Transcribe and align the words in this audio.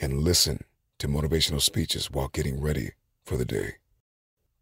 and 0.00 0.22
listen 0.22 0.64
to 0.98 1.08
motivational 1.08 1.60
speeches 1.60 2.10
while 2.10 2.28
getting 2.28 2.60
ready 2.60 2.90
for 3.24 3.36
the 3.36 3.44
day. 3.44 3.74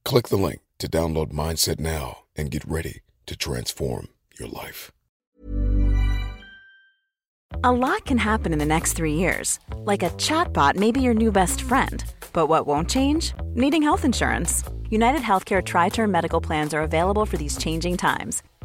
Click 0.05 0.29
the 0.29 0.37
link 0.37 0.61
to 0.79 0.89
download 0.89 1.33
Mindset 1.33 1.79
now 1.79 2.25
and 2.37 2.51
get 2.51 2.65
ready 2.65 3.01
to 3.27 3.37
transform 3.37 4.09
your 4.39 4.49
life. 4.49 4.93
A 7.65 7.73
lot 7.73 8.05
can 8.05 8.19
happen 8.19 8.53
in 8.53 8.59
the 8.59 8.67
next 8.67 8.93
three 8.93 9.15
years. 9.15 9.59
Like 9.79 10.03
a 10.03 10.11
chatbot 10.11 10.77
may 10.77 10.93
be 10.93 11.01
your 11.01 11.15
new 11.15 11.33
best 11.33 11.61
friend. 11.61 12.05
But 12.33 12.47
what 12.47 12.67
won't 12.67 12.89
change? 12.89 13.33
Needing 13.55 13.83
health 13.83 14.05
insurance. 14.05 14.63
United 14.91 15.23
Healthcare 15.23 15.65
Tri 15.65 15.89
Term 15.89 16.11
Medical 16.11 16.41
Plans 16.41 16.73
are 16.73 16.83
available 16.83 17.27
for 17.27 17.37
these 17.37 17.59
changing 17.59 17.97
times. 17.97 18.43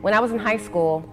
When 0.00 0.14
I 0.14 0.20
was 0.20 0.32
in 0.32 0.38
high 0.38 0.56
school, 0.56 1.04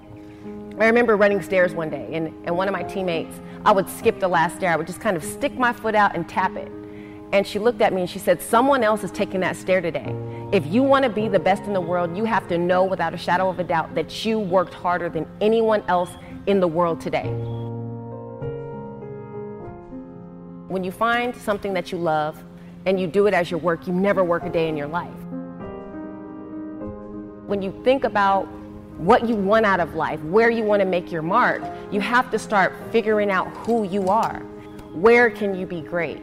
I 0.80 0.86
remember 0.86 1.18
running 1.18 1.42
stairs 1.42 1.74
one 1.74 1.90
day, 1.90 2.08
and, 2.14 2.28
and 2.46 2.56
one 2.56 2.70
of 2.70 2.72
my 2.72 2.84
teammates, 2.84 3.36
I 3.66 3.72
would 3.74 3.90
skip 3.90 4.22
the 4.22 4.30
last 4.30 4.56
stair. 4.56 4.72
I 4.72 4.78
would 4.78 4.88
just 4.88 5.02
kind 5.02 5.18
of 5.18 5.24
stick 5.26 5.58
my 5.58 5.74
foot 5.74 5.94
out 5.94 6.16
and 6.16 6.28
tap 6.30 6.56
it. 6.56 6.72
And 7.34 7.46
she 7.46 7.60
looked 7.60 7.82
at 7.82 7.92
me 7.92 8.02
and 8.02 8.10
she 8.10 8.20
said, 8.20 8.42
Someone 8.42 8.86
else 8.86 9.04
is 9.04 9.12
taking 9.12 9.42
that 9.42 9.58
stair 9.58 9.82
today. 9.82 10.16
If 10.54 10.66
you 10.68 10.84
want 10.84 11.04
to 11.04 11.10
be 11.10 11.28
the 11.28 11.40
best 11.40 11.64
in 11.64 11.74
the 11.74 11.82
world, 11.82 12.16
you 12.16 12.24
have 12.24 12.48
to 12.48 12.58
know 12.58 12.86
without 12.86 13.14
a 13.14 13.18
shadow 13.18 13.50
of 13.50 13.60
a 13.60 13.66
doubt 13.66 13.94
that 13.96 14.26
you 14.26 14.40
worked 14.40 14.74
harder 14.74 15.10
than 15.10 15.28
anyone 15.42 15.84
else 15.90 16.12
in 16.46 16.62
the 16.62 16.68
world 16.68 17.02
today. 17.02 17.28
When 20.70 20.86
you 20.86 20.92
find 20.92 21.36
something 21.36 21.74
that 21.74 21.92
you 21.92 21.98
love 21.98 22.42
and 22.86 22.98
you 22.98 23.08
do 23.08 23.28
it 23.28 23.34
as 23.34 23.52
your 23.52 23.60
work, 23.60 23.86
you 23.86 23.92
never 23.92 24.24
work 24.24 24.44
a 24.44 24.50
day 24.50 24.70
in 24.70 24.78
your 24.78 24.88
life. 24.88 25.12
When 27.48 27.62
you 27.62 27.82
think 27.84 28.06
about 28.06 28.48
what 28.98 29.28
you 29.28 29.36
want 29.36 29.66
out 29.66 29.80
of 29.80 29.96
life, 29.96 30.20
where 30.24 30.50
you 30.50 30.64
want 30.64 30.82
to 30.82 30.86
make 30.86 31.12
your 31.12 31.22
mark, 31.22 31.62
you 31.92 32.02
have 32.02 32.32
to 32.32 32.40
start 32.40 32.74
figuring 32.92 33.30
out 33.30 33.48
who 33.58 33.84
you 33.84 34.10
are. 34.10 34.40
Where 34.94 35.30
can 35.30 35.56
you 35.56 35.66
be 35.66 35.82
great? 35.82 36.22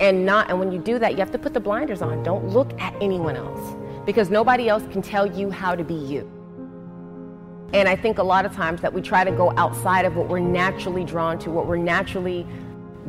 And 0.00 0.24
not 0.24 0.50
and 0.50 0.58
when 0.58 0.72
you 0.72 0.78
do 0.78 0.98
that, 0.98 1.12
you 1.12 1.18
have 1.18 1.30
to 1.32 1.38
put 1.38 1.54
the 1.54 1.60
blinders 1.60 2.02
on. 2.02 2.22
Don't 2.22 2.48
look 2.48 2.78
at 2.80 2.94
anyone 3.02 3.36
else 3.36 3.76
because 4.04 4.30
nobody 4.30 4.68
else 4.68 4.82
can 4.92 5.02
tell 5.02 5.26
you 5.26 5.50
how 5.50 5.74
to 5.74 5.84
be 5.84 5.94
you. 5.94 6.30
And 7.72 7.88
I 7.88 7.94
think 7.94 8.18
a 8.18 8.22
lot 8.22 8.44
of 8.44 8.54
times 8.54 8.80
that 8.80 8.92
we 8.92 9.00
try 9.00 9.24
to 9.24 9.30
go 9.30 9.52
outside 9.56 10.04
of 10.04 10.16
what 10.16 10.28
we're 10.28 10.40
naturally 10.40 11.04
drawn 11.04 11.38
to, 11.40 11.50
what 11.50 11.66
we're 11.66 11.76
naturally 11.76 12.46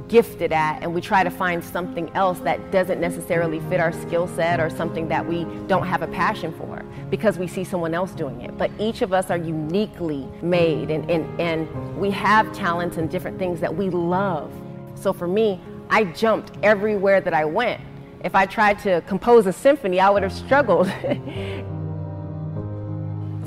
gifted 0.08 0.52
at 0.52 0.82
and 0.82 0.94
we 0.94 1.02
try 1.02 1.24
to 1.24 1.30
find 1.30 1.64
something 1.64 2.10
else 2.12 2.40
that 2.40 2.72
doesn't 2.72 3.00
necessarily 3.00 3.60
fit 3.62 3.80
our 3.80 3.92
skill 3.92 4.28
set 4.28 4.60
or 4.60 4.70
something 4.70 5.08
that 5.10 5.26
we 5.26 5.46
don't 5.68 5.86
have 5.86 6.02
a 6.02 6.08
passion 6.08 6.54
for 6.54 6.84
because 7.10 7.38
we 7.38 7.48
see 7.48 7.64
someone 7.64 7.94
else 7.94 8.12
doing 8.12 8.42
it. 8.42 8.58
But 8.58 8.72
each 8.80 9.02
of 9.02 9.14
us 9.14 9.30
are 9.30 9.38
uniquely 9.38 10.28
made 10.42 10.90
and, 10.90 11.10
and, 11.10 11.42
and 11.42 11.98
we 11.98 12.10
have 12.12 12.52
talents 12.54 12.98
and 12.98 13.10
different 13.10 13.38
things 13.38 13.60
that 13.60 13.76
we 13.76 13.90
love. 13.90 14.52
So 14.96 15.14
for 15.14 15.28
me, 15.28 15.60
I 15.90 16.06
jumped 16.06 16.52
everywhere 16.64 17.20
that 17.22 17.34
I 17.34 17.46
went. 17.46 17.82
If 18.24 18.36
I 18.36 18.46
tried 18.46 18.80
to 18.80 19.02
compose 19.08 19.46
a 19.46 19.54
symphony, 19.54 20.00
I 20.00 20.10
would 20.10 20.24
have 20.24 20.34
struggled. 20.34 20.88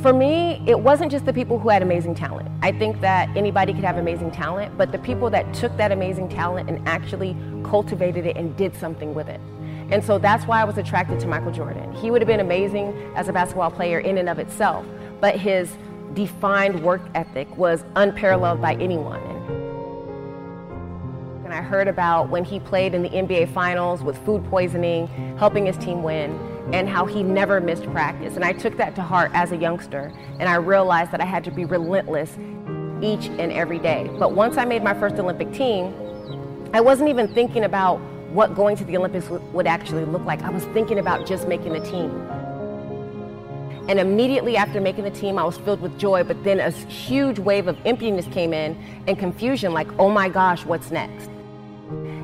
for 0.04 0.12
me, 0.12 0.62
it 0.66 0.78
wasn't 0.78 1.10
just 1.10 1.25
the 1.25 1.32
people 1.32 1.59
who 1.59 1.70
had 1.70 1.81
amazing 1.81 2.15
talent. 2.15 2.47
I 2.60 2.72
think 2.72 3.00
that 3.00 3.34
anybody 3.34 3.72
could 3.72 3.84
have 3.84 3.97
amazing 3.97 4.32
talent, 4.32 4.76
but 4.76 4.93
the 4.93 4.99
people 4.99 5.31
that 5.31 5.55
took 5.55 5.75
that 5.79 5.93
amazing 5.93 6.29
talent 6.29 6.69
and 6.69 6.87
actually 6.87 7.34
cultivated 7.64 8.26
it 8.26 8.37
and 8.37 8.55
did 8.55 8.76
something 8.76 9.14
with 9.14 9.31
it. 9.31 9.40
And 9.90 10.05
so 10.05 10.19
that's 10.19 10.44
why 10.44 10.61
I 10.61 10.64
was 10.64 10.76
attracted 10.76 11.20
to 11.20 11.26
Michael 11.26 11.52
Jordan. 11.52 11.90
He 11.94 12.11
would 12.11 12.20
have 12.20 12.26
been 12.26 12.40
amazing 12.40 12.93
as 13.17 13.29
a 13.29 13.32
basketball 13.32 13.70
player 13.70 13.99
in 13.99 14.19
and 14.19 14.29
of 14.29 14.38
itself, 14.38 14.84
but 15.23 15.40
his 15.40 15.75
defined 16.12 16.82
work 16.82 17.00
ethic 17.14 17.56
was 17.56 17.82
unparalleled 17.96 18.61
by 18.61 18.75
anyone. 18.75 19.23
And 21.46 21.55
I 21.55 21.62
heard 21.62 21.88
about 21.88 22.29
when 22.29 22.44
he 22.44 22.61
played 22.61 22.93
in 22.93 23.02
the 23.02 23.08
NBA 23.08 23.55
Finals 23.55 24.02
with 24.02 24.23
food 24.26 24.44
poisoning, 24.50 25.06
helping 25.38 25.64
his 25.64 25.79
team 25.79 26.02
win 26.02 26.38
and 26.72 26.88
how 26.88 27.05
he 27.05 27.22
never 27.22 27.61
missed 27.61 27.84
practice. 27.93 28.37
And 28.37 28.44
I 28.44 28.52
took 28.52 28.76
that 28.78 28.94
to 28.96 29.02
heart 29.02 29.31
as 29.34 29.52
a 29.52 29.56
youngster, 29.56 30.12
and 30.38 30.49
I 30.49 30.56
realized 30.56 31.11
that 31.12 31.20
I 31.20 31.25
had 31.25 31.44
to 31.44 31.50
be 31.50 31.64
relentless 31.64 32.37
each 33.02 33.26
and 33.38 33.52
every 33.52 33.78
day. 33.78 34.11
But 34.19 34.32
once 34.32 34.56
I 34.56 34.64
made 34.64 34.82
my 34.82 34.94
first 34.94 35.16
Olympic 35.16 35.52
team, 35.52 35.94
I 36.72 36.81
wasn't 36.81 37.11
even 37.11 37.32
thinking 37.32 37.64
about 37.64 37.99
what 38.32 38.55
going 38.55 38.76
to 38.76 38.84
the 38.84 38.96
Olympics 38.96 39.28
would 39.28 39.66
actually 39.66 40.05
look 40.05 40.25
like. 40.25 40.43
I 40.43 40.50
was 40.50 40.64
thinking 40.66 40.99
about 40.99 41.26
just 41.26 41.46
making 41.46 41.72
the 41.72 41.81
team. 41.81 42.11
And 43.87 44.00
immediately 44.00 44.56
after 44.56 44.81
making 44.81 45.05
the 45.05 45.10
team, 45.10 45.38
I 45.38 45.44
was 45.44 45.58
filled 45.58 45.82
with 45.82 45.99
joy, 45.99 46.25
but 46.25 46.43
then 46.43 46.58
a 46.58 46.70
huge 46.70 47.38
wave 47.38 47.69
of 47.69 47.78
emptiness 47.84 48.26
came 48.26 48.55
in 48.55 48.76
and 49.06 49.19
confusion 49.19 49.75
like, 49.75 49.87
oh 49.99 50.08
my 50.08 50.28
gosh, 50.31 50.64
what's 50.64 50.90
next? 50.90 51.28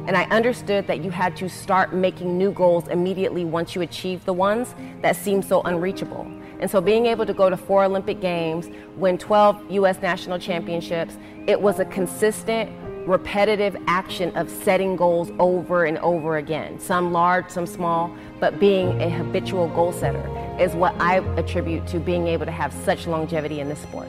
And 0.07 0.17
I 0.17 0.25
understood 0.25 0.87
that 0.87 1.05
you 1.05 1.11
had 1.11 1.37
to 1.37 1.49
start 1.49 1.95
making 1.95 2.37
new 2.37 2.51
goals 2.53 2.89
immediately 2.89 3.45
once 3.45 3.75
you 3.75 3.83
achieved 3.83 4.27
the 4.27 4.33
ones 4.33 4.75
that 5.03 5.15
seemed 5.15 5.45
so 5.45 5.63
unreachable. 5.63 6.27
And 6.61 6.71
so 6.71 6.81
being 6.81 7.07
able 7.07 7.27
to 7.27 7.33
go 7.33 7.49
to 7.49 7.57
four 7.57 7.85
Olympic 7.85 8.21
Games, 8.21 8.69
win 8.97 9.19
12 9.19 9.71
US 9.71 10.01
national 10.03 10.39
championships, 10.39 11.17
it 11.47 11.61
was 11.61 11.79
a 11.79 11.85
consistent, 11.87 12.71
repetitive 13.07 13.77
action 13.87 14.37
of 14.37 14.51
setting 14.51 14.95
goals 14.95 15.31
over 15.39 15.85
and 15.85 15.97
over 15.99 16.37
again, 16.37 16.79
some 16.79 17.13
large, 17.13 17.49
some 17.49 17.67
small, 17.67 18.15
but 18.41 18.61
being 18.61 19.01
a 19.01 19.09
habitual 19.09 19.69
goal 19.69 19.93
setter 19.93 20.23
is 20.61 20.75
what 20.75 20.95
I 21.01 21.17
attribute 21.39 21.87
to 21.89 21.99
being 21.99 22.27
able 22.27 22.47
to 22.47 22.53
have 22.53 22.73
such 22.85 23.07
longevity 23.07 23.61
in 23.61 23.69
this 23.69 23.81
sport. 23.81 24.09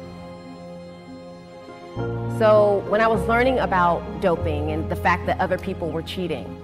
So 2.42 2.84
when 2.90 3.02
I 3.02 3.08
was 3.08 3.22
learning 3.28 3.60
about 3.60 4.02
doping 4.20 4.72
and 4.72 4.90
the 4.90 4.96
fact 4.96 5.28
that 5.28 5.40
other 5.40 5.60
people 5.60 5.92
were 5.92 6.02
cheating, 6.02 6.60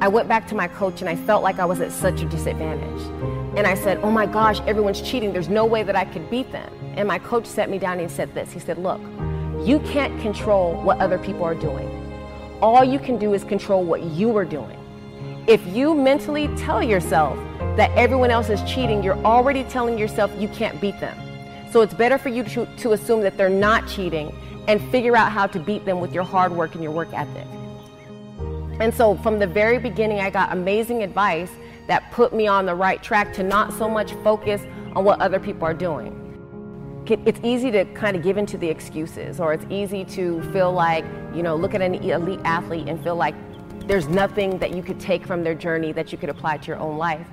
I 0.00 0.08
went 0.08 0.26
back 0.26 0.46
to 0.46 0.54
my 0.54 0.68
coach 0.68 1.02
and 1.02 1.10
I 1.10 1.16
felt 1.16 1.42
like 1.42 1.58
I 1.58 1.66
was 1.66 1.82
at 1.82 1.92
such 1.92 2.22
a 2.22 2.24
disadvantage. 2.24 3.02
And 3.54 3.66
I 3.66 3.74
said, 3.74 3.98
oh 4.02 4.10
my 4.10 4.24
gosh, 4.24 4.58
everyone's 4.60 5.02
cheating. 5.02 5.34
There's 5.34 5.50
no 5.50 5.66
way 5.66 5.82
that 5.82 5.94
I 5.94 6.06
could 6.06 6.30
beat 6.30 6.50
them. 6.50 6.72
And 6.96 7.06
my 7.06 7.18
coach 7.18 7.44
sat 7.44 7.68
me 7.68 7.78
down 7.78 8.00
and 8.00 8.10
said 8.10 8.32
this. 8.32 8.52
He 8.52 8.58
said, 8.58 8.78
look, 8.78 9.02
you 9.66 9.80
can't 9.80 10.18
control 10.22 10.82
what 10.82 10.98
other 10.98 11.18
people 11.18 11.44
are 11.44 11.54
doing. 11.54 11.90
All 12.62 12.82
you 12.82 12.98
can 12.98 13.18
do 13.18 13.34
is 13.34 13.44
control 13.44 13.84
what 13.84 14.04
you 14.04 14.34
are 14.34 14.46
doing. 14.46 14.78
If 15.46 15.60
you 15.66 15.94
mentally 15.94 16.48
tell 16.56 16.82
yourself 16.82 17.36
that 17.76 17.90
everyone 17.98 18.30
else 18.30 18.48
is 18.48 18.62
cheating, 18.62 19.02
you're 19.02 19.22
already 19.26 19.64
telling 19.64 19.98
yourself 19.98 20.30
you 20.38 20.48
can't 20.48 20.80
beat 20.80 20.98
them. 21.00 21.18
So 21.70 21.82
it's 21.82 21.92
better 21.92 22.16
for 22.16 22.30
you 22.30 22.44
to, 22.44 22.64
to 22.64 22.92
assume 22.92 23.20
that 23.20 23.36
they're 23.36 23.50
not 23.50 23.86
cheating 23.86 24.34
and 24.68 24.80
figure 24.90 25.16
out 25.16 25.32
how 25.32 25.46
to 25.46 25.58
beat 25.58 25.84
them 25.84 25.98
with 25.98 26.12
your 26.12 26.22
hard 26.22 26.52
work 26.52 26.74
and 26.74 26.82
your 26.82 26.92
work 26.92 27.08
ethic. 27.12 27.46
And 28.80 28.94
so 28.94 29.16
from 29.16 29.38
the 29.40 29.46
very 29.46 29.78
beginning, 29.78 30.20
I 30.20 30.30
got 30.30 30.52
amazing 30.52 31.02
advice 31.02 31.50
that 31.88 32.12
put 32.12 32.32
me 32.34 32.46
on 32.46 32.66
the 32.66 32.74
right 32.74 33.02
track 33.02 33.32
to 33.32 33.42
not 33.42 33.72
so 33.72 33.88
much 33.88 34.12
focus 34.22 34.60
on 34.94 35.04
what 35.04 35.20
other 35.20 35.40
people 35.40 35.64
are 35.64 35.74
doing. 35.74 36.14
It's 37.06 37.40
easy 37.42 37.70
to 37.70 37.86
kind 37.86 38.14
of 38.14 38.22
give 38.22 38.36
into 38.36 38.58
the 38.58 38.68
excuses, 38.68 39.40
or 39.40 39.54
it's 39.54 39.64
easy 39.70 40.04
to 40.04 40.42
feel 40.52 40.70
like, 40.70 41.06
you 41.34 41.42
know, 41.42 41.56
look 41.56 41.74
at 41.74 41.80
an 41.80 41.94
elite 41.94 42.40
athlete 42.44 42.86
and 42.86 43.02
feel 43.02 43.16
like 43.16 43.34
there's 43.88 44.06
nothing 44.06 44.58
that 44.58 44.72
you 44.72 44.82
could 44.82 45.00
take 45.00 45.26
from 45.26 45.42
their 45.42 45.54
journey 45.54 45.92
that 45.92 46.12
you 46.12 46.18
could 46.18 46.28
apply 46.28 46.58
to 46.58 46.66
your 46.66 46.76
own 46.76 46.98
life. 46.98 47.26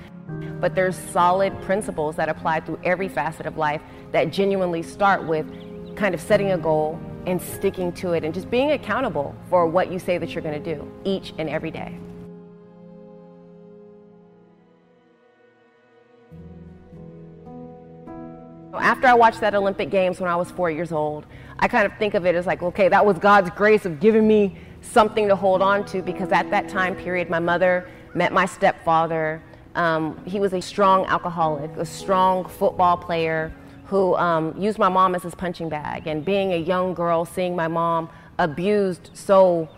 But 0.61 0.73
there's 0.73 0.95
solid 0.95 1.61
principles 1.63 2.15
that 2.15 2.29
apply 2.29 2.61
through 2.61 2.79
every 2.85 3.09
facet 3.09 3.45
of 3.45 3.57
life 3.57 3.81
that 4.13 4.31
genuinely 4.31 4.81
start 4.81 5.27
with 5.27 5.45
kind 5.97 6.15
of 6.15 6.21
setting 6.21 6.51
a 6.53 6.57
goal 6.57 6.97
and 7.25 7.41
sticking 7.41 7.91
to 7.93 8.13
it 8.13 8.23
and 8.23 8.33
just 8.33 8.49
being 8.49 8.71
accountable 8.71 9.35
for 9.49 9.67
what 9.67 9.91
you 9.91 9.99
say 9.99 10.17
that 10.17 10.31
you're 10.31 10.43
going 10.43 10.61
to 10.61 10.75
do 10.75 10.91
each 11.03 11.33
and 11.37 11.49
every 11.49 11.71
day. 11.71 11.97
After 18.73 19.07
I 19.07 19.13
watched 19.13 19.39
that 19.41 19.55
Olympic 19.55 19.89
Games 19.89 20.19
when 20.19 20.29
I 20.29 20.35
was 20.35 20.51
four 20.51 20.69
years 20.69 20.91
old, 20.91 21.25
I 21.59 21.67
kind 21.67 21.85
of 21.85 21.97
think 21.97 22.13
of 22.13 22.25
it 22.25 22.35
as 22.35 22.45
like, 22.45 22.61
okay, 22.61 22.89
that 22.89 23.05
was 23.05 23.17
God's 23.17 23.49
grace 23.49 23.85
of 23.85 23.99
giving 23.99 24.27
me 24.27 24.57
something 24.81 25.27
to 25.27 25.35
hold 25.35 25.61
on 25.61 25.85
to 25.85 26.01
because 26.01 26.31
at 26.31 26.49
that 26.51 26.67
time 26.69 26.95
period, 26.95 27.29
my 27.29 27.39
mother 27.39 27.89
met 28.13 28.33
my 28.33 28.45
stepfather. 28.45 29.41
Um, 29.75 30.23
he 30.25 30.39
was 30.39 30.53
a 30.53 30.61
strong 30.61 31.05
alcoholic, 31.05 31.71
a 31.77 31.85
strong 31.85 32.47
football 32.47 32.97
player 32.97 33.53
who 33.87 34.15
um, 34.15 34.55
used 34.59 34.79
my 34.79 34.89
mom 34.89 35.15
as 35.15 35.23
his 35.23 35.35
punching 35.35 35.69
bag. 35.69 36.07
And 36.07 36.25
being 36.25 36.53
a 36.53 36.57
young 36.57 36.93
girl, 36.93 37.25
seeing 37.25 37.55
my 37.55 37.67
mom 37.67 38.09
abused 38.39 39.11
so 39.13 39.69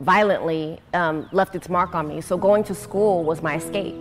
violently 0.00 0.78
um, 0.92 1.28
left 1.32 1.54
its 1.54 1.68
mark 1.68 1.94
on 1.94 2.06
me. 2.06 2.20
So 2.20 2.36
going 2.36 2.64
to 2.64 2.74
school 2.74 3.24
was 3.24 3.42
my 3.42 3.56
escape. 3.56 4.00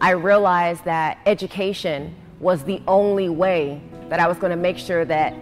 I 0.00 0.10
realized 0.10 0.84
that 0.84 1.18
education 1.26 2.14
was 2.40 2.64
the 2.64 2.82
only 2.88 3.28
way 3.28 3.80
that 4.08 4.20
I 4.20 4.26
was 4.26 4.36
going 4.36 4.50
to 4.50 4.56
make 4.56 4.76
sure 4.76 5.04
that 5.04 5.34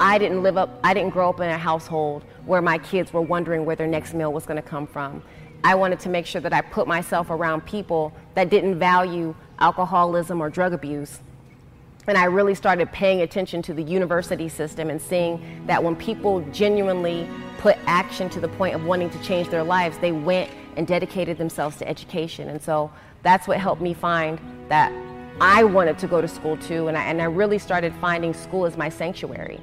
I 0.00 0.18
didn't 0.18 0.42
live 0.42 0.56
up, 0.56 0.80
I 0.82 0.94
didn't 0.94 1.10
grow 1.10 1.28
up 1.28 1.40
in 1.40 1.48
a 1.48 1.58
household 1.58 2.24
where 2.46 2.62
my 2.62 2.78
kids 2.78 3.12
were 3.12 3.20
wondering 3.20 3.64
where 3.64 3.76
their 3.76 3.86
next 3.86 4.14
meal 4.14 4.32
was 4.32 4.46
going 4.46 4.60
to 4.60 4.68
come 4.68 4.86
from. 4.86 5.22
I 5.62 5.76
wanted 5.76 6.00
to 6.00 6.08
make 6.08 6.26
sure 6.26 6.40
that 6.40 6.52
I 6.52 6.60
put 6.60 6.88
myself 6.88 7.30
around 7.30 7.64
people 7.66 8.12
that 8.34 8.50
didn't 8.50 8.80
value 8.80 9.34
alcoholism 9.60 10.40
or 10.40 10.50
drug 10.50 10.72
abuse. 10.72 11.20
And 12.08 12.18
I 12.18 12.24
really 12.24 12.54
started 12.54 12.90
paying 12.90 13.20
attention 13.20 13.62
to 13.62 13.74
the 13.74 13.82
university 13.82 14.48
system 14.48 14.90
and 14.90 15.00
seeing 15.00 15.64
that 15.66 15.82
when 15.82 15.94
people 15.94 16.40
genuinely 16.50 17.28
put 17.58 17.76
action 17.86 18.28
to 18.30 18.40
the 18.40 18.48
point 18.48 18.74
of 18.74 18.84
wanting 18.84 19.08
to 19.10 19.22
change 19.22 19.48
their 19.50 19.62
lives, 19.62 19.98
they 19.98 20.10
went 20.10 20.50
and 20.76 20.86
dedicated 20.86 21.38
themselves 21.38 21.76
to 21.76 21.88
education. 21.88 22.48
And 22.48 22.60
so 22.60 22.90
that's 23.22 23.46
what 23.46 23.58
helped 23.58 23.80
me 23.80 23.94
find 23.94 24.40
that 24.68 24.92
I 25.40 25.62
wanted 25.62 25.96
to 25.98 26.08
go 26.08 26.20
to 26.20 26.28
school 26.28 26.56
too, 26.56 26.88
and 26.88 26.96
I, 26.96 27.04
and 27.04 27.22
I 27.22 27.26
really 27.26 27.58
started 27.58 27.94
finding 28.00 28.34
school 28.34 28.66
as 28.66 28.76
my 28.76 28.88
sanctuary. 28.88 29.60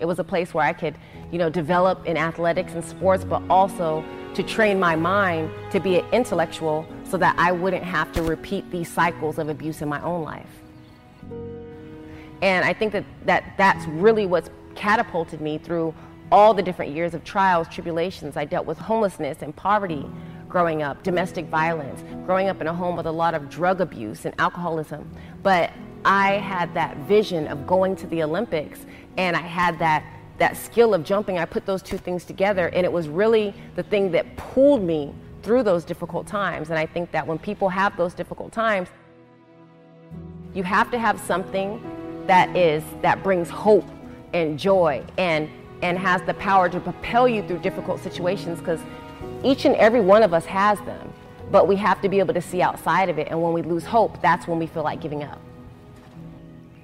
It 0.00 0.04
was 0.04 0.18
a 0.18 0.24
place 0.24 0.54
where 0.54 0.64
I 0.64 0.72
could, 0.72 0.94
you 1.32 1.38
know, 1.38 1.50
develop 1.50 2.06
in 2.06 2.16
athletics 2.16 2.74
and 2.74 2.84
sports, 2.84 3.24
but 3.24 3.42
also 3.50 4.04
to 4.34 4.42
train 4.42 4.78
my 4.78 4.94
mind 4.94 5.50
to 5.72 5.80
be 5.80 5.98
an 5.98 6.04
intellectual 6.12 6.86
so 7.02 7.16
that 7.16 7.34
I 7.38 7.50
wouldn't 7.50 7.82
have 7.82 8.12
to 8.12 8.22
repeat 8.22 8.70
these 8.70 8.92
cycles 8.92 9.38
of 9.38 9.48
abuse 9.48 9.82
in 9.82 9.88
my 9.88 10.00
own 10.02 10.22
life. 10.22 10.67
And 12.42 12.64
I 12.64 12.72
think 12.72 12.92
that, 12.92 13.04
that 13.24 13.54
that's 13.56 13.86
really 13.86 14.26
what's 14.26 14.50
catapulted 14.74 15.40
me 15.40 15.58
through 15.58 15.94
all 16.30 16.54
the 16.54 16.62
different 16.62 16.92
years 16.92 17.14
of 17.14 17.24
trials, 17.24 17.68
tribulations. 17.68 18.36
I 18.36 18.44
dealt 18.44 18.66
with 18.66 18.78
homelessness 18.78 19.38
and 19.42 19.54
poverty 19.54 20.06
growing 20.48 20.82
up, 20.82 21.02
domestic 21.02 21.46
violence, 21.46 22.02
growing 22.24 22.48
up 22.48 22.60
in 22.60 22.66
a 22.66 22.74
home 22.74 22.96
with 22.96 23.06
a 23.06 23.12
lot 23.12 23.34
of 23.34 23.48
drug 23.50 23.80
abuse 23.80 24.24
and 24.24 24.34
alcoholism. 24.38 25.10
But 25.42 25.70
I 26.04 26.34
had 26.34 26.72
that 26.74 26.96
vision 26.98 27.48
of 27.48 27.66
going 27.66 27.96
to 27.96 28.06
the 28.06 28.22
Olympics 28.22 28.86
and 29.16 29.36
I 29.36 29.40
had 29.40 29.78
that 29.80 30.04
that 30.38 30.56
skill 30.56 30.94
of 30.94 31.02
jumping. 31.02 31.36
I 31.36 31.44
put 31.44 31.66
those 31.66 31.82
two 31.82 31.98
things 31.98 32.24
together 32.24 32.68
and 32.68 32.84
it 32.84 32.92
was 32.92 33.08
really 33.08 33.52
the 33.74 33.82
thing 33.82 34.12
that 34.12 34.36
pulled 34.36 34.82
me 34.82 35.12
through 35.42 35.64
those 35.64 35.84
difficult 35.84 36.28
times. 36.28 36.70
And 36.70 36.78
I 36.78 36.86
think 36.86 37.10
that 37.10 37.26
when 37.26 37.38
people 37.38 37.68
have 37.68 37.96
those 37.96 38.14
difficult 38.14 38.52
times, 38.52 38.88
you 40.54 40.62
have 40.62 40.92
to 40.92 40.98
have 40.98 41.18
something 41.20 41.82
that 42.28 42.54
is 42.54 42.84
that 43.02 43.22
brings 43.22 43.48
hope 43.48 43.86
and 44.32 44.58
joy 44.58 45.02
and 45.16 45.50
and 45.82 45.98
has 45.98 46.22
the 46.22 46.34
power 46.34 46.68
to 46.68 46.78
propel 46.80 47.26
you 47.28 47.46
through 47.46 47.58
difficult 47.58 48.00
situations 48.00 48.58
because 48.58 48.80
each 49.44 49.64
and 49.64 49.74
every 49.76 50.00
one 50.00 50.22
of 50.22 50.34
us 50.34 50.44
has 50.44 50.78
them, 50.80 51.12
but 51.50 51.68
we 51.68 51.76
have 51.76 52.00
to 52.02 52.08
be 52.08 52.18
able 52.18 52.34
to 52.34 52.40
see 52.40 52.60
outside 52.60 53.08
of 53.08 53.18
it. 53.18 53.28
And 53.30 53.40
when 53.40 53.52
we 53.52 53.62
lose 53.62 53.84
hope, 53.84 54.20
that's 54.20 54.46
when 54.48 54.58
we 54.58 54.66
feel 54.66 54.82
like 54.82 55.00
giving 55.00 55.22
up. 55.22 55.40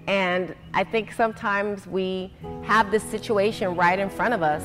And 0.06 0.54
I 0.74 0.84
think 0.84 1.12
sometimes 1.12 1.86
we 1.86 2.32
have 2.62 2.90
this 2.90 3.02
situation 3.02 3.74
right 3.74 3.98
in 3.98 4.10
front 4.10 4.34
of 4.34 4.42
us, 4.42 4.62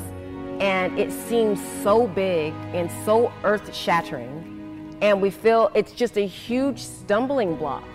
and 0.59 0.99
it 0.99 1.11
seems 1.11 1.59
so 1.81 2.07
big 2.07 2.53
and 2.73 2.91
so 3.03 3.31
earth 3.43 3.73
shattering. 3.73 4.97
And 5.01 5.21
we 5.21 5.29
feel 5.29 5.71
it's 5.73 5.93
just 5.93 6.17
a 6.17 6.25
huge 6.27 6.79
stumbling 6.79 7.55
block 7.55 7.85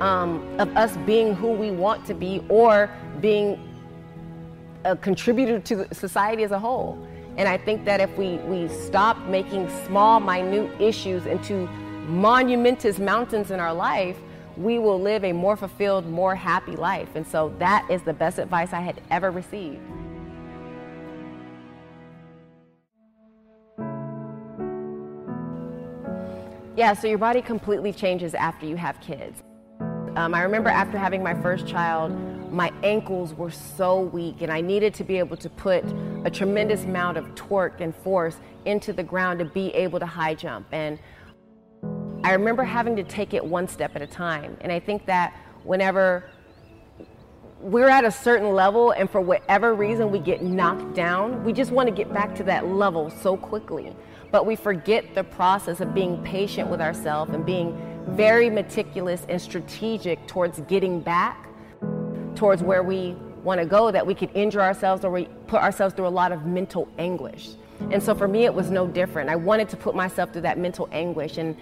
um, 0.00 0.42
of 0.58 0.74
us 0.76 0.96
being 0.98 1.34
who 1.34 1.52
we 1.52 1.70
want 1.70 2.04
to 2.06 2.14
be 2.14 2.44
or 2.48 2.90
being 3.20 3.58
a 4.84 4.96
contributor 4.96 5.58
to 5.60 5.94
society 5.94 6.42
as 6.42 6.50
a 6.50 6.58
whole. 6.58 6.98
And 7.36 7.48
I 7.48 7.56
think 7.56 7.84
that 7.84 8.00
if 8.00 8.16
we, 8.16 8.36
we 8.38 8.68
stop 8.68 9.18
making 9.26 9.68
small, 9.86 10.20
minute 10.20 10.70
issues 10.80 11.26
into 11.26 11.66
monumentous 12.06 12.98
mountains 12.98 13.50
in 13.50 13.58
our 13.60 13.74
life, 13.74 14.16
we 14.56 14.78
will 14.78 15.00
live 15.00 15.24
a 15.24 15.32
more 15.32 15.56
fulfilled, 15.56 16.06
more 16.06 16.36
happy 16.36 16.76
life. 16.76 17.08
And 17.16 17.26
so 17.26 17.52
that 17.58 17.88
is 17.90 18.02
the 18.02 18.12
best 18.12 18.38
advice 18.38 18.72
I 18.72 18.80
had 18.80 19.00
ever 19.10 19.30
received. 19.30 19.80
Yeah, 26.76 26.92
so 26.94 27.06
your 27.06 27.18
body 27.18 27.40
completely 27.40 27.92
changes 27.92 28.34
after 28.34 28.66
you 28.66 28.76
have 28.76 29.00
kids. 29.00 29.42
Um, 30.16 30.32
I 30.32 30.42
remember 30.42 30.70
after 30.70 30.96
having 30.96 31.24
my 31.24 31.34
first 31.34 31.66
child, 31.66 32.12
my 32.52 32.72
ankles 32.84 33.34
were 33.34 33.50
so 33.50 34.00
weak, 34.00 34.42
and 34.42 34.52
I 34.52 34.60
needed 34.60 34.94
to 34.94 35.04
be 35.04 35.18
able 35.18 35.36
to 35.38 35.50
put 35.50 35.84
a 36.24 36.30
tremendous 36.30 36.84
amount 36.84 37.16
of 37.16 37.34
torque 37.34 37.80
and 37.80 37.92
force 37.96 38.36
into 38.64 38.92
the 38.92 39.02
ground 39.02 39.40
to 39.40 39.44
be 39.44 39.70
able 39.70 39.98
to 39.98 40.06
high 40.06 40.34
jump. 40.34 40.68
And 40.70 41.00
I 42.22 42.32
remember 42.32 42.62
having 42.62 42.94
to 42.94 43.02
take 43.02 43.34
it 43.34 43.44
one 43.44 43.66
step 43.66 43.96
at 43.96 44.02
a 44.02 44.06
time. 44.06 44.56
And 44.60 44.70
I 44.70 44.78
think 44.78 45.04
that 45.06 45.36
whenever 45.64 46.30
we're 47.60 47.88
at 47.88 48.04
a 48.04 48.10
certain 48.10 48.52
level 48.52 48.92
and 48.92 49.10
for 49.10 49.20
whatever 49.20 49.74
reason 49.74 50.12
we 50.12 50.20
get 50.20 50.44
knocked 50.44 50.94
down, 50.94 51.42
we 51.42 51.52
just 51.52 51.72
want 51.72 51.88
to 51.88 51.94
get 51.94 52.12
back 52.14 52.36
to 52.36 52.44
that 52.44 52.68
level 52.68 53.10
so 53.10 53.36
quickly. 53.36 53.92
But 54.30 54.46
we 54.46 54.54
forget 54.54 55.12
the 55.14 55.24
process 55.24 55.80
of 55.80 55.92
being 55.92 56.22
patient 56.22 56.70
with 56.70 56.80
ourselves 56.80 57.34
and 57.34 57.44
being 57.44 57.93
very 58.08 58.50
meticulous 58.50 59.26
and 59.28 59.40
strategic 59.40 60.26
towards 60.26 60.60
getting 60.62 61.00
back 61.00 61.48
towards 62.34 62.62
where 62.62 62.82
we 62.82 63.16
want 63.42 63.60
to 63.60 63.66
go 63.66 63.90
that 63.90 64.06
we 64.06 64.14
could 64.14 64.30
injure 64.34 64.60
ourselves 64.60 65.04
or 65.04 65.10
we 65.10 65.26
put 65.46 65.60
ourselves 65.60 65.94
through 65.94 66.06
a 66.06 66.08
lot 66.08 66.32
of 66.32 66.46
mental 66.46 66.88
anguish. 66.98 67.50
And 67.90 68.02
so 68.02 68.14
for 68.14 68.26
me, 68.26 68.44
it 68.44 68.54
was 68.54 68.70
no 68.70 68.86
different. 68.86 69.28
I 69.28 69.36
wanted 69.36 69.68
to 69.70 69.76
put 69.76 69.94
myself 69.94 70.32
through 70.32 70.42
that 70.42 70.58
mental 70.58 70.88
anguish. 70.92 71.38
And 71.38 71.56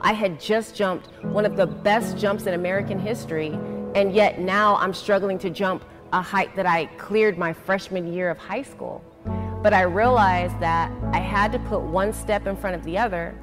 I 0.00 0.12
had 0.12 0.40
just 0.40 0.74
jumped 0.74 1.08
one 1.24 1.44
of 1.44 1.56
the 1.56 1.66
best 1.66 2.18
jumps 2.18 2.46
in 2.46 2.54
American 2.54 2.98
history, 2.98 3.48
and 3.94 4.12
yet 4.12 4.40
now 4.40 4.76
I'm 4.76 4.94
struggling 4.94 5.38
to 5.40 5.50
jump 5.50 5.84
a 6.12 6.22
height 6.22 6.56
that 6.56 6.66
I 6.66 6.86
cleared 6.96 7.38
my 7.38 7.52
freshman 7.52 8.12
year 8.12 8.30
of 8.30 8.38
high 8.38 8.62
school. 8.62 9.04
But 9.62 9.74
I 9.74 9.82
realized 9.82 10.58
that 10.60 10.90
I 11.12 11.18
had 11.18 11.52
to 11.52 11.58
put 11.60 11.82
one 11.82 12.12
step 12.12 12.46
in 12.46 12.56
front 12.56 12.76
of 12.76 12.82
the 12.84 12.96
other, 12.96 13.34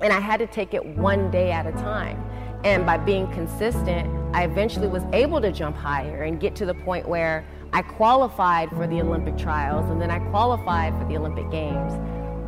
and 0.00 0.12
I 0.12 0.20
had 0.20 0.38
to 0.38 0.46
take 0.46 0.74
it 0.74 0.84
one 0.84 1.30
day 1.30 1.52
at 1.52 1.66
a 1.66 1.72
time. 1.72 2.22
And 2.64 2.84
by 2.84 2.98
being 2.98 3.30
consistent, 3.32 4.08
I 4.34 4.44
eventually 4.44 4.88
was 4.88 5.02
able 5.12 5.40
to 5.40 5.50
jump 5.50 5.76
higher 5.76 6.24
and 6.24 6.38
get 6.38 6.54
to 6.56 6.66
the 6.66 6.74
point 6.74 7.08
where 7.08 7.44
I 7.72 7.82
qualified 7.82 8.70
for 8.70 8.86
the 8.86 9.00
Olympic 9.00 9.38
trials 9.38 9.88
and 9.90 10.00
then 10.00 10.10
I 10.10 10.18
qualified 10.30 10.96
for 10.98 11.04
the 11.06 11.16
Olympic 11.16 11.50
Games. 11.50 11.92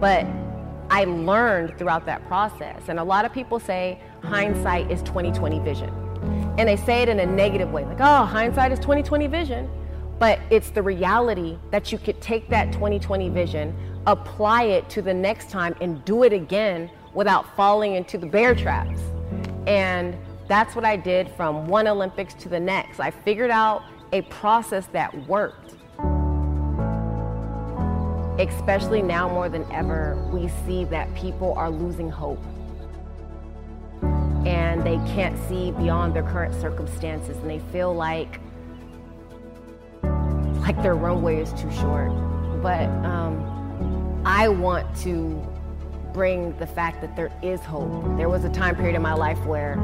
But 0.01 0.27
I 0.91 1.05
learned 1.05 1.79
throughout 1.79 2.05
that 2.07 2.27
process. 2.27 2.83
And 2.89 2.99
a 2.99 3.05
lot 3.05 3.25
of 3.25 3.33
people 3.33 3.59
say 3.59 4.01
hindsight 4.23 4.91
is 4.91 5.03
2020 5.03 5.61
vision. 5.61 5.91
And 6.59 6.69
they 6.69 6.77
say 6.77 7.03
it 7.03 7.09
in 7.09 7.21
a 7.21 7.27
negative 7.27 7.73
way, 7.73 7.85
like, 7.85 8.01
oh, 8.01 8.25
hindsight 8.25 8.73
is 8.73 8.79
2020 8.81 9.27
vision. 9.27 9.71
But 10.19 10.39
it's 10.51 10.71
the 10.71 10.83
reality 10.83 11.59
that 11.71 11.91
you 11.91 11.99
could 11.99 12.21
take 12.21 12.49
that 12.51 12.73
2020 12.73 13.29
vision, 13.31 13.75
apply 14.07 14.65
it 14.65 14.89
to 14.91 15.03
the 15.03 15.15
next 15.15 15.51
time, 15.51 15.75
and 15.81 16.05
do 16.05 16.25
it 16.25 16.33
again 16.33 16.91
without 17.15 17.55
falling 17.57 17.95
into 17.95 18.19
the 18.19 18.27
bear 18.27 18.55
traps. 18.55 19.01
And 19.67 20.17
that's 20.49 20.75
what 20.75 20.85
I 20.85 20.97
did 20.97 21.31
from 21.31 21.67
one 21.67 21.87
Olympics 21.87 22.35
to 22.35 22.49
the 22.49 22.61
next. 22.61 23.01
I 23.01 23.11
figured 23.11 23.51
out 23.51 23.83
a 24.13 24.23
process 24.23 24.87
that 24.89 25.15
worked. 25.29 25.75
Especially 28.39 29.03
now 29.03 29.29
more 29.29 29.49
than 29.49 29.71
ever, 29.71 30.29
we 30.33 30.49
see 30.67 30.85
that 30.87 31.15
people 31.15 31.53
are 31.55 31.71
losing 31.71 32.11
hope 32.11 32.43
and 34.47 34.83
they 34.85 34.97
can't 35.15 35.39
see 35.49 35.71
beyond 35.73 36.15
their 36.15 36.25
current 36.25 36.59
circumstances 36.61 37.37
and 37.39 37.49
they 37.49 37.61
feel 37.71 37.95
like 37.95 38.41
like 40.63 40.81
their 40.83 40.95
runway 40.95 41.41
is 41.41 41.53
too 41.53 41.71
short. 41.73 42.11
But 42.63 42.89
um, 43.05 44.23
I 44.25 44.49
want 44.49 44.95
to 44.99 45.41
bring 46.13 46.57
the 46.59 46.67
fact 46.67 47.01
that 47.01 47.17
there 47.17 47.33
is 47.43 47.61
hope. 47.61 48.17
There 48.17 48.29
was 48.29 48.45
a 48.45 48.51
time 48.51 48.77
period 48.77 48.95
in 48.95 49.03
my 49.03 49.15
life 49.15 49.43
where 49.47 49.79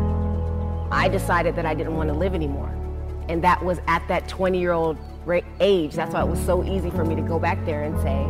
I 0.91 1.09
decided 1.09 1.57
that 1.57 1.67
I 1.67 1.75
didn't 1.75 1.97
want 1.97 2.09
to 2.09 2.15
live 2.15 2.35
anymore. 2.35 2.75
And 3.29 3.43
that 3.45 3.63
was 3.63 3.79
at 3.87 4.07
that 4.09 4.29
20 4.29 4.59
year 4.59 4.73
old 4.73 4.97
age. 5.61 5.95
That's 5.95 6.15
why 6.15 6.23
it 6.23 6.29
was 6.29 6.41
so 6.45 6.65
easy 6.65 6.91
for 6.91 7.05
me 7.05 7.15
to 7.15 7.23
go 7.23 7.39
back 7.39 7.65
there 7.65 7.85
and 7.85 7.99
say, 8.01 8.23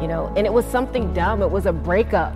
you 0.00 0.08
know, 0.08 0.32
and 0.36 0.46
it 0.46 0.52
was 0.52 0.64
something 0.64 1.12
dumb. 1.12 1.42
It 1.42 1.50
was 1.50 1.66
a 1.66 1.72
breakup. 1.72 2.34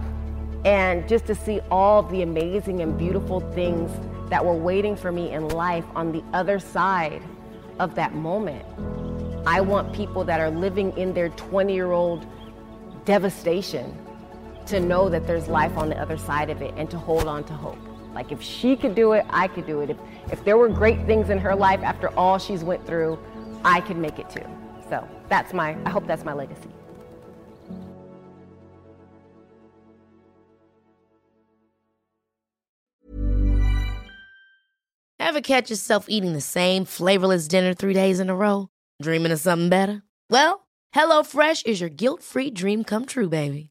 And 0.65 1.09
just 1.09 1.27
to 1.27 1.35
see 1.35 1.61
all 1.71 2.03
the 2.03 2.23
amazing 2.23 2.81
and 2.81 2.99
beautiful 2.99 3.41
things 3.53 3.91
that 4.31 4.45
were 4.45 4.55
waiting 4.55 4.97
for 4.97 5.13
me 5.13 5.33
in 5.33 5.49
life 5.49 5.85
on 5.95 6.13
the 6.13 6.23
other 6.33 6.59
side 6.59 7.23
of 7.79 7.95
that 7.95 8.15
moment. 8.15 8.65
I 9.47 9.61
want 9.61 9.95
people 9.95 10.25
that 10.25 10.41
are 10.41 10.51
living 10.51 10.97
in 10.99 11.15
their 11.15 11.29
20 11.31 11.73
year 11.73 11.93
old 11.93 12.27
devastation 13.05 13.97
to 14.67 14.81
know 14.81 15.09
that 15.09 15.27
there's 15.27 15.49
life 15.49 15.77
on 15.77 15.89
the 15.89 15.99
other 15.99 16.19
side 16.19 16.51
of 16.51 16.61
it 16.61 16.75
and 16.77 16.91
to 16.91 16.99
hold 16.99 17.27
on 17.27 17.45
to 17.45 17.53
hope. 17.53 17.79
Like 18.15 18.33
if 18.33 18.43
she 18.43 18.77
could 18.77 18.95
do 18.95 19.13
it, 19.13 19.25
I 19.31 19.47
could 19.49 19.67
do 19.67 19.81
it. 19.81 19.91
If, 19.91 19.97
if 20.33 20.45
there 20.45 20.57
were 20.57 20.69
great 20.69 21.05
things 21.07 21.31
in 21.31 21.39
her 21.39 21.55
life 21.55 21.81
after 21.83 22.09
all 22.19 22.39
she's 22.39 22.65
went 22.65 22.87
through, 22.87 23.19
I 23.65 23.81
could 23.81 23.97
make 23.97 24.19
it 24.19 24.31
too. 24.31 24.45
So 24.89 25.07
that's 25.29 25.53
my, 25.53 25.77
I 25.85 25.91
hope 25.91 26.07
that's 26.07 26.25
my 26.25 26.33
legacy. 26.33 26.71
Ever 35.19 35.41
catch 35.41 35.71
yourself 35.71 36.07
eating 36.09 36.33
the 36.33 36.41
same 36.41 36.85
flavorless 36.85 37.49
dinner 37.49 37.75
three 37.75 37.95
days 37.95 38.21
in 38.21 38.31
a 38.31 38.37
row? 38.37 38.69
Dreaming 39.03 39.33
of 39.33 39.41
something 39.41 39.69
better? 39.69 40.03
Well, 40.31 40.67
HelloFresh 40.95 41.67
is 41.67 41.81
your 41.81 41.91
guilt-free 41.91 42.51
dream 42.53 42.85
come 42.85 43.05
true, 43.05 43.29
baby. 43.29 43.71